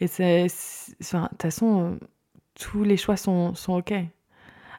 [0.01, 1.99] Et c'est, de toute façon,
[2.55, 3.93] tous les choix sont, sont OK.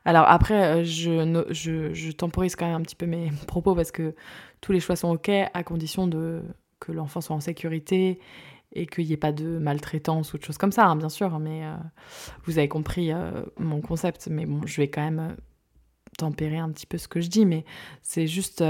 [0.05, 3.91] Alors après, euh, je, je, je, temporise quand même un petit peu mes propos parce
[3.91, 4.15] que
[4.61, 6.43] tous les choix sont OK à condition de,
[6.79, 8.19] que l'enfant soit en sécurité
[8.73, 11.33] et qu'il n'y ait pas de maltraitance ou de choses comme ça, hein, bien sûr.
[11.33, 11.75] Hein, mais euh,
[12.43, 14.27] vous avez compris euh, mon concept.
[14.29, 15.35] Mais bon, je vais quand même
[16.17, 17.45] tempérer un petit peu ce que je dis.
[17.45, 17.65] Mais
[18.03, 18.63] c'est juste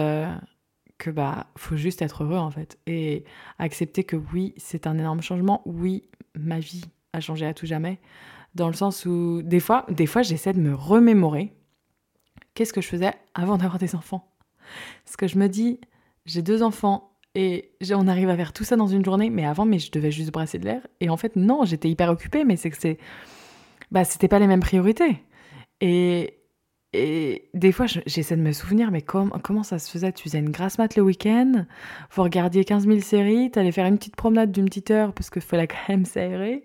[0.98, 3.26] que bah faut juste être heureux en fait et
[3.60, 5.62] accepter que oui, c'est un énorme changement.
[5.66, 8.00] Oui, ma vie a changé à tout jamais
[8.56, 11.54] dans le sens où des fois, des fois j'essaie de me remémorer
[12.54, 14.32] qu'est-ce que je faisais avant d'avoir des enfants.
[15.04, 15.80] Parce que je me dis,
[16.26, 19.66] j'ai deux enfants et on arrive à faire tout ça dans une journée, mais avant,
[19.66, 20.88] mais je devais juste brasser de l'air.
[21.02, 22.98] Et en fait, non, j'étais hyper occupée, mais c'est que c'est,
[23.92, 25.22] bah, c'était pas les mêmes priorités.
[25.82, 26.40] Et,
[26.96, 30.12] et des fois, j'essaie de me souvenir, mais comment ça se faisait?
[30.12, 31.66] Tu faisais une grasse mat le week-end,
[32.12, 35.42] vous regardiez 15 000 séries, t'allais faire une petite promenade d'une petite heure parce qu'il
[35.42, 36.64] fallait quand même s'aérer,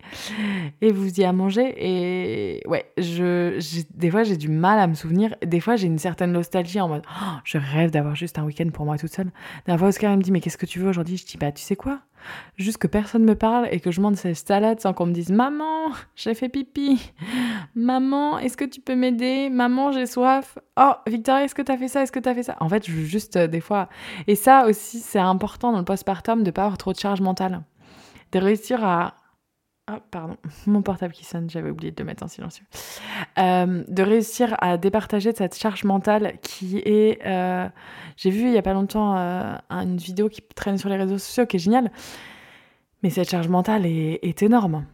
[0.81, 1.75] et vous y à manger.
[1.77, 3.59] Et ouais, je,
[3.95, 5.35] des fois, j'ai du mal à me souvenir.
[5.45, 8.69] Des fois, j'ai une certaine nostalgie en mode oh, je rêve d'avoir juste un week-end
[8.73, 9.31] pour moi toute seule.
[9.67, 11.17] La fois, Oscar me dit mais qu'est-ce que tu veux aujourd'hui?
[11.17, 12.01] Je dis bah tu sais quoi?
[12.57, 15.31] Juste que personne me parle et que je mange cette salade sans qu'on me dise
[15.31, 17.13] Maman, j'ai fait pipi.
[17.75, 19.49] Maman, est-ce que tu peux m'aider?
[19.51, 20.59] Maman, j'ai soif.
[20.79, 22.03] Oh, Victoria, est-ce que tu as fait ça?
[22.03, 22.57] Est-ce que tu as fait ça?
[22.61, 23.89] En fait, juste euh, des fois.
[24.27, 27.63] Et ça aussi, c'est important dans le postpartum de pas avoir trop de charge mentale.
[28.33, 29.15] De réussir à
[29.91, 32.65] Oh, pardon, mon portable qui sonne, j'avais oublié de le mettre en silencieux.
[33.39, 37.25] Euh, de réussir à départager de cette charge mentale qui est.
[37.27, 37.69] Euh,
[38.17, 41.19] j'ai vu il y a pas longtemps euh, une vidéo qui traîne sur les réseaux
[41.19, 41.91] sociaux qui est géniale,
[43.03, 44.85] mais cette charge mentale est, énorme.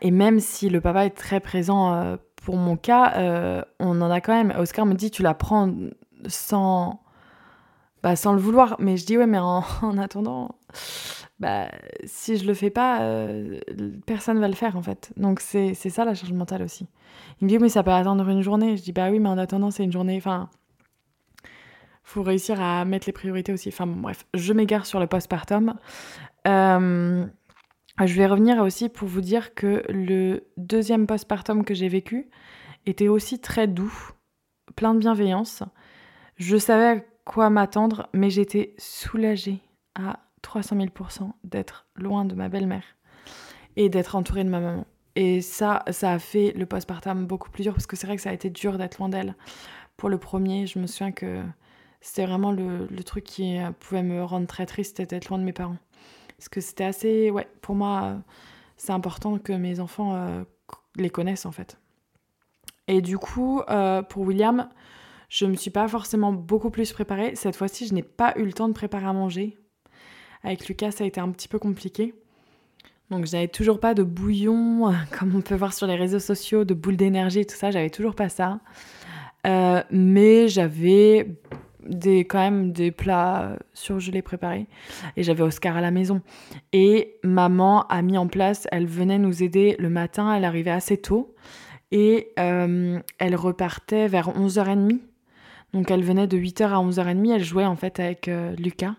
[0.00, 4.34] Et même si le papa est très présent pour mon cas, on en a quand
[4.34, 4.52] même.
[4.58, 5.72] Oscar me dit tu la prends
[6.26, 7.00] sans.
[8.02, 9.62] Bah, sans le vouloir, mais je dis ouais, mais en
[9.98, 10.50] attendant
[11.44, 11.68] bah,
[12.04, 13.60] si je le fais pas, euh,
[14.06, 15.12] personne va le faire en fait.
[15.18, 16.86] Donc c'est ça la charge mentale aussi.
[17.38, 18.78] Il me dit, mais ça peut attendre une journée.
[18.78, 20.16] Je dis, bah oui, mais en attendant, c'est une journée.
[20.16, 20.48] Enfin,
[22.02, 23.68] faut réussir à mettre les priorités aussi.
[23.68, 25.74] Enfin bon, bref, je m'égare sur le postpartum.
[26.48, 27.26] Euh,
[28.02, 32.30] je vais revenir aussi pour vous dire que le deuxième postpartum que j'ai vécu
[32.86, 33.92] était aussi très doux,
[34.76, 35.62] plein de bienveillance.
[36.38, 39.60] Je savais à quoi m'attendre, mais j'étais soulagée
[40.44, 40.88] 300 000
[41.42, 42.84] d'être loin de ma belle-mère
[43.76, 44.86] et d'être entourée de ma maman.
[45.16, 48.22] Et ça, ça a fait le postpartum beaucoup plus dur parce que c'est vrai que
[48.22, 49.34] ça a été dur d'être loin d'elle.
[49.96, 51.42] Pour le premier, je me souviens que
[52.00, 55.78] c'était vraiment le, truc qui pouvait me rendre très triste, d'être loin de mes parents.
[56.36, 57.30] Parce que c'était assez.
[57.30, 58.18] Ouais, pour moi,
[58.76, 60.44] c'est important que mes enfants euh,
[60.96, 61.78] les connaissent en fait.
[62.86, 64.68] Et du coup, euh, pour William,
[65.28, 67.34] je me suis pas forcément beaucoup plus préparée.
[67.36, 69.56] Cette fois-ci, je n'ai pas eu le temps de préparer à manger
[70.44, 72.14] avec Lucas, ça a été un petit peu compliqué.
[73.10, 76.74] Donc j'avais toujours pas de bouillon, comme on peut voir sur les réseaux sociaux, de
[76.74, 78.60] boules d'énergie tout ça, j'avais toujours pas ça.
[79.46, 81.36] Euh, mais j'avais
[81.86, 84.66] des, quand même des plats surgelés préparés
[85.16, 86.22] et j'avais Oscar à la maison.
[86.72, 90.96] Et maman a mis en place, elle venait nous aider le matin, elle arrivait assez
[90.96, 91.34] tôt
[91.90, 94.98] et euh, elle repartait vers 11h30.
[95.74, 98.94] Donc elle venait de 8h à 11h30, elle jouait en fait avec euh, Lucas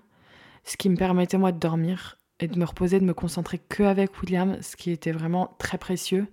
[0.66, 3.84] ce qui me permettait moi de dormir et de me reposer, de me concentrer que
[3.84, 6.28] avec William, ce qui était vraiment très précieux.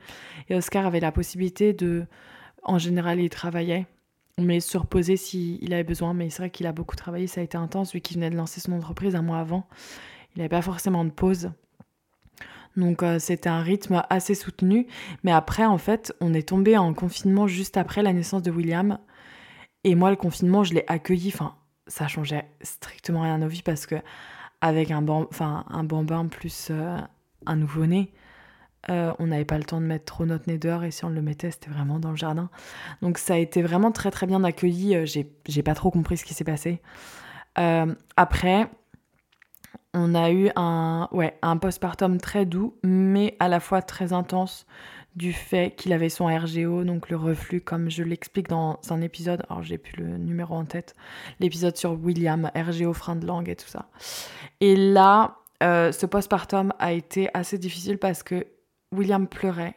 [0.49, 2.07] Et Oscar avait la possibilité de,
[2.65, 3.87] en général, il travaillait,
[4.39, 6.15] mais se reposer s'il avait besoin.
[6.15, 8.37] Mais c'est vrai qu'il a beaucoup travaillé, ça a été intense, lui qui venait de
[8.37, 9.69] lancer son entreprise un mois avant.
[10.35, 11.51] Il n'avait pas forcément de pause.
[12.77, 14.87] Donc euh, c'était un rythme assez soutenu.
[15.23, 18.99] Mais après, en fait, on est tombé en confinement juste après la naissance de William.
[19.85, 21.55] Et moi, le confinement, je l'ai accueilli, enfin,
[21.93, 23.97] ça changeait strictement rien à nos vies parce que
[24.63, 25.05] avec un,
[25.39, 26.97] un bambin plus euh,
[27.45, 28.15] un nouveau-né,
[28.89, 31.11] euh, on n'avait pas le temps de mettre trop notre nez dehors et si on
[31.11, 32.49] le mettait, c'était vraiment dans le jardin.
[33.03, 34.97] Donc ça a été vraiment très très bien accueilli.
[34.97, 36.81] Euh, j'ai pas trop compris ce qui s'est passé.
[38.17, 38.71] après,
[39.93, 44.67] on a eu un, ouais, un postpartum très doux, mais à la fois très intense
[45.15, 49.43] du fait qu'il avait son RGO, donc le reflux, comme je l'explique dans un épisode,
[49.49, 50.95] alors j'ai plus le numéro en tête,
[51.39, 53.89] l'épisode sur William, RGO, frein de langue et tout ça.
[54.61, 58.47] Et là, euh, ce postpartum a été assez difficile parce que
[58.91, 59.75] William pleurait,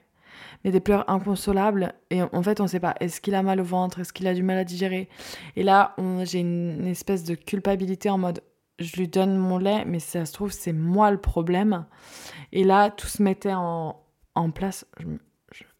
[0.63, 3.59] mais des pleurs inconsolables, et en fait on ne sait pas, est-ce qu'il a mal
[3.59, 5.09] au ventre, est-ce qu'il a du mal à digérer?
[5.57, 8.41] Et là, j'ai une espèce de culpabilité en mode,
[8.79, 11.85] je lui donne mon lait, mais ça se trouve, c'est moi le problème.
[12.51, 13.95] Et là, tout se mettait en,
[14.35, 14.85] en place.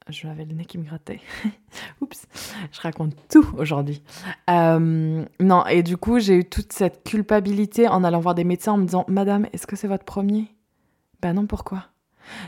[0.08, 1.20] Je, le nez qui me grattait.
[2.02, 2.28] Oups,
[2.72, 4.04] je raconte tout aujourd'hui.
[4.50, 8.74] Euh, non, et du coup, j'ai eu toute cette culpabilité en allant voir des médecins
[8.74, 10.56] en me disant Madame, est-ce que c'est votre premier?
[11.22, 11.86] Ben non, pourquoi?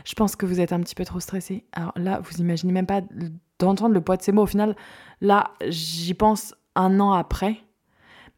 [0.04, 1.64] Je pense que vous êtes un petit peu trop stressée.
[1.72, 3.02] Alors là, vous imaginez même pas
[3.58, 4.42] d'entendre le poids de ces mots.
[4.42, 4.76] Au final,
[5.20, 7.58] là, j'y pense un an après.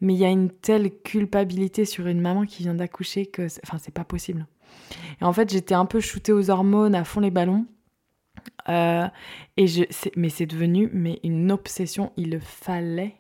[0.00, 3.76] Mais il y a une telle culpabilité sur une maman qui vient d'accoucher que, enfin,
[3.78, 4.46] c'est pas possible.
[5.20, 7.66] Et en fait, j'étais un peu shootée aux hormones, à fond les ballons.
[8.68, 9.06] Euh,
[9.56, 9.84] et je,
[10.16, 12.12] mais c'est devenu mais une obsession.
[12.16, 13.16] Il fallait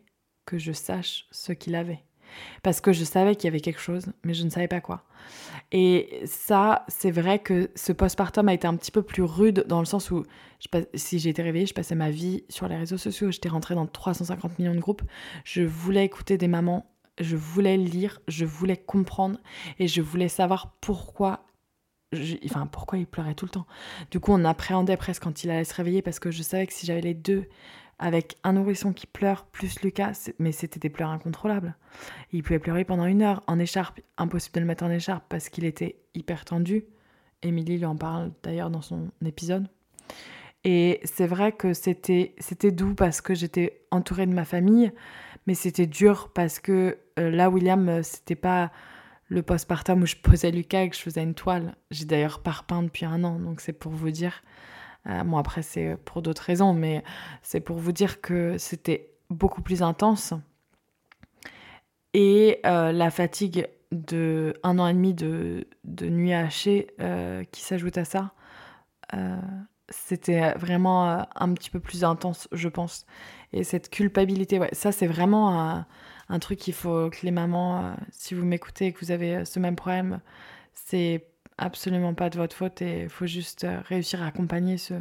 [0.46, 2.02] que je sache ce qu'il avait.
[2.62, 5.04] Parce que je savais qu'il y avait quelque chose, mais je ne savais pas quoi.
[5.72, 9.80] Et ça, c'est vrai que ce postpartum a été un petit peu plus rude dans
[9.80, 10.24] le sens où,
[10.94, 14.58] si j'étais réveillée, je passais ma vie sur les réseaux sociaux, j'étais rentrée dans 350
[14.58, 15.02] millions de groupes.
[15.44, 16.86] Je voulais écouter des mamans,
[17.20, 19.38] je voulais lire, je voulais comprendre
[19.78, 21.44] et je voulais savoir pourquoi
[22.44, 23.66] enfin, pourquoi il pleurait tout le temps
[24.10, 26.72] Du coup, on appréhendait presque quand il allait se réveiller parce que je savais que
[26.72, 27.46] si j'avais les deux
[27.98, 31.76] avec un nourrisson qui pleure plus Lucas, mais c'était des pleurs incontrôlables.
[32.32, 35.50] Il pouvait pleurer pendant une heure en écharpe, impossible de le mettre en écharpe parce
[35.50, 36.86] qu'il était hyper tendu.
[37.42, 39.68] Émilie lui en parle d'ailleurs dans son épisode.
[40.64, 44.92] Et c'est vrai que c'était c'était doux parce que j'étais entourée de ma famille,
[45.46, 48.70] mais c'était dur parce que euh, là William euh, c'était pas
[49.30, 51.76] le postpartum où je posais Lucas et que je faisais une toile.
[51.90, 54.42] J'ai d'ailleurs pas repeint depuis un an, donc c'est pour vous dire.
[55.06, 57.02] Euh, bon, après, c'est pour d'autres raisons, mais
[57.42, 60.34] c'est pour vous dire que c'était beaucoup plus intense.
[62.12, 67.62] Et euh, la fatigue de un an et demi de, de nuit hachée euh, qui
[67.62, 68.32] s'ajoute à ça,
[69.88, 73.06] c'était vraiment un petit peu plus intense, je pense.
[73.52, 75.84] Et cette culpabilité, ouais, ça c'est vraiment
[76.28, 79.58] un truc qu'il faut que les mamans, si vous m'écoutez et que vous avez ce
[79.58, 80.20] même problème,
[80.72, 84.94] c'est absolument pas de votre faute et il faut juste euh, réussir à accompagner ce,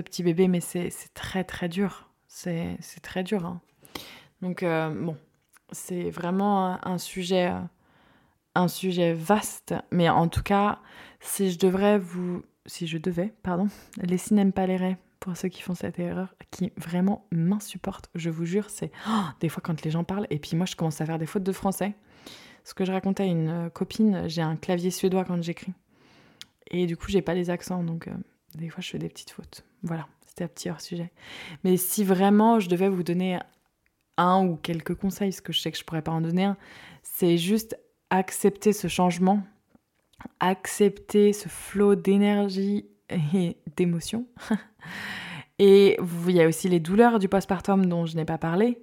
[0.00, 0.48] petit bébé.
[0.48, 2.10] Mais c'est très très dur.
[2.26, 3.46] C'est très dur.
[3.46, 3.60] Hein.
[4.42, 5.16] Donc euh, bon,
[5.72, 7.60] c'est vraiment un sujet, euh,
[8.54, 9.74] un sujet vaste.
[9.90, 10.80] Mais en tout cas,
[11.20, 12.42] si je devrais vous...
[12.66, 13.68] Si je devais, pardon,
[14.02, 18.70] les cinémas palérais pour ceux qui font cette erreur, qui vraiment m'insupportent, je vous jure,
[18.70, 21.18] c'est oh, des fois quand les gens parlent, et puis moi je commence à faire
[21.18, 21.92] des fautes de français.
[22.64, 25.74] Ce que je racontais à une euh, copine, j'ai un clavier suédois quand j'écris.
[26.70, 28.12] Et du coup, j'ai pas les accents, donc euh,
[28.54, 29.64] des fois, je fais des petites fautes.
[29.82, 31.12] Voilà, c'était un petit hors-sujet.
[31.62, 33.38] Mais si vraiment je devais vous donner
[34.16, 36.56] un ou quelques conseils, parce que je sais que je pourrais pas en donner un,
[37.02, 39.42] c'est juste accepter ce changement,
[40.40, 44.26] accepter ce flot d'énergie et d'émotion.
[45.58, 48.82] et il y a aussi les douleurs du postpartum dont je n'ai pas parlé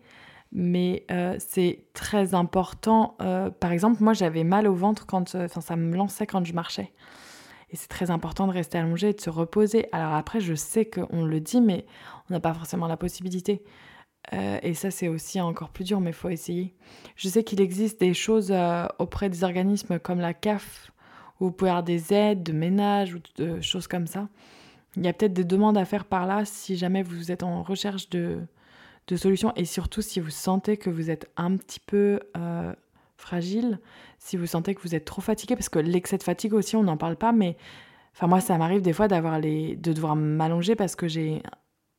[0.56, 3.18] mais euh, c'est très important.
[3.22, 6.46] Euh, par exemple, moi j'avais mal au ventre quand, euh, enfin ça me lançait quand
[6.46, 6.94] je marchais.
[7.72, 9.88] Et c'est très important de rester allongé et de se reposer.
[9.92, 11.86] Alors après, je sais qu'on le dit, mais
[12.30, 13.64] on n'a pas forcément la possibilité.
[14.32, 16.76] et ça, c'est aussi encore plus dur, mais il faut essayer.
[17.16, 18.54] Je sais qu'il existe des choses
[19.00, 20.92] auprès des organismes comme la CAF,
[21.40, 24.30] où vous pouvez avoir des aides de ménage ou de choses comme ça.
[24.98, 27.64] Il y a peut-être des demandes à faire par là si jamais vous êtes en
[27.64, 28.40] recherche de,
[29.08, 29.54] de solutions.
[29.56, 32.74] Et surtout, si vous sentez que vous êtes un petit peu euh,
[33.18, 33.80] fragile,
[34.20, 36.84] si vous sentez que vous êtes trop fatigué, parce que l'excès de fatigue aussi, on
[36.84, 37.58] n'en parle pas, mais
[38.14, 39.08] enfin moi, ça m'arrive des fois
[39.40, 41.44] les, de devoir m'allonger parce que j'ai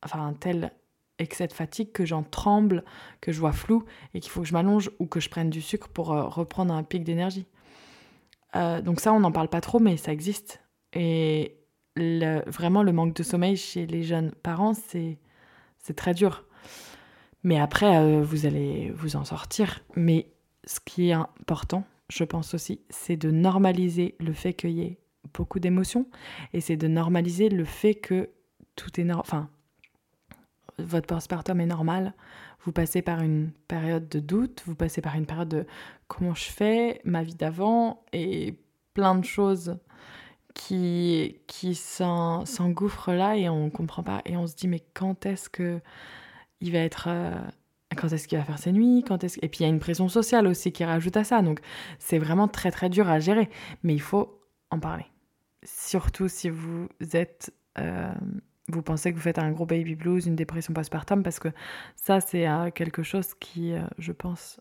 [0.03, 0.71] enfin un tel
[1.19, 2.83] excès de fatigue que j'en tremble,
[3.21, 5.61] que je vois flou et qu'il faut que je m'allonge ou que je prenne du
[5.61, 7.47] sucre pour euh, reprendre un pic d'énergie.
[8.57, 10.61] Euh, donc ça, on n'en parle pas trop, mais ça existe.
[10.93, 11.57] Et
[11.95, 15.17] vraiment, le manque de sommeil chez les jeunes parents, c'est
[15.95, 16.45] très dur.
[17.43, 19.79] Mais après, euh, vous allez vous en sortir.
[19.95, 20.27] Mais
[20.65, 24.97] ce qui est important, je pense aussi, c'est de normaliser le fait qu'il y ait
[25.33, 26.07] beaucoup d'émotions
[26.53, 28.29] et c'est de normaliser le fait que
[28.75, 29.25] tout est normal.
[29.25, 29.49] Enfin,
[30.79, 32.13] votre postpartum est normal.
[32.67, 35.65] Vous passez par une période de doute, vous passez par une période de
[36.09, 38.03] comment je fais, ma vie d'avant?
[38.11, 38.59] et
[38.93, 39.77] plein de choses
[40.53, 45.49] qui, qui s'engouffrent là et on comprend pas et on se dit mais quand est-ce
[45.49, 45.79] que
[46.59, 47.39] il va être euh,
[47.95, 49.01] quand est-ce qu'il va faire ses nuits?
[49.07, 51.41] Quand est-ce et puis il y a une pression sociale aussi qui rajoute à ça
[51.41, 51.61] donc
[51.99, 53.49] c'est vraiment très très dur à gérer
[53.83, 55.05] mais il faut en parler.
[55.63, 58.13] Surtout si vous êtes euh,
[58.67, 61.49] vous pensez que vous faites un gros baby blues une dépression postpartum parce que
[61.95, 64.59] ça c'est euh, quelque chose qui je pense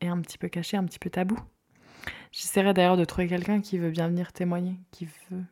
[0.00, 1.38] est un petit peu caché un petit peu tabou.
[2.30, 5.42] J'essaierai d'ailleurs de trouver quelqu'un qui veut bien venir témoigner qui veut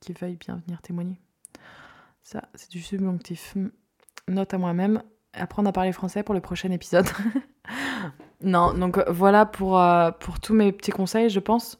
[0.00, 1.20] qui veuille bien venir témoigner.
[2.22, 3.56] Ça c'est du subjonctif.
[4.28, 5.02] Note à moi-même.
[5.32, 7.06] Apprendre à parler français pour le prochain épisode.
[8.42, 11.78] non, donc voilà pour, euh, pour tous mes petits conseils, je pense.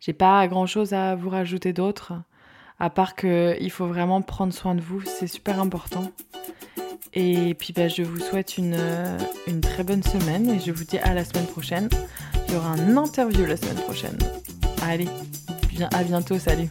[0.00, 2.12] J'ai pas grand chose à vous rajouter d'autre,
[2.80, 6.12] à part qu'il faut vraiment prendre soin de vous, c'est super important.
[7.14, 10.84] Et puis bah, je vous souhaite une, euh, une très bonne semaine et je vous
[10.84, 11.88] dis à la semaine prochaine.
[12.46, 14.18] Il y aura un interview la semaine prochaine.
[14.82, 15.08] Allez,
[15.92, 16.68] à bientôt, salut